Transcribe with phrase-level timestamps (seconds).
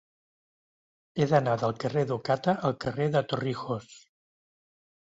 [1.19, 3.97] He d'anar del carrer d'Ocata al carrer de Torrijos.